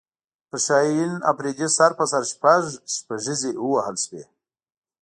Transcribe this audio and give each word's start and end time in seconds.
پر 0.49 0.59
شاهین 0.65 1.13
افریدي 1.31 1.67
سر 1.77 1.91
په 1.99 2.05
سر 2.11 2.23
شپږ 2.31 2.61
شپږیزې 2.95 3.51
ووهل 3.63 3.95
شوې 4.05 4.23